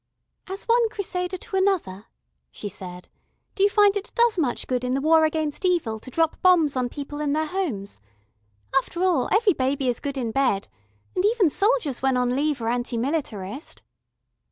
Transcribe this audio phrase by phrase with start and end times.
[0.47, 2.07] "As one Crusader to another,"
[2.49, 3.07] she said,
[3.53, 6.75] "do you find it does much good in the war against Evil to drop bombs
[6.75, 7.99] on people in their homes?
[8.75, 10.67] After all, every baby is good in bed,
[11.15, 13.83] and even soldiers when on leave are anti militarist."